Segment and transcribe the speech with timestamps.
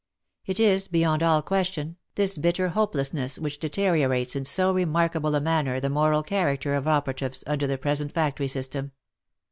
[0.47, 5.39] It is, beyond all question, this bitter hopelessness which dete riorates in so remarkable a
[5.39, 8.93] manner the moral character of operatives under the present factory system.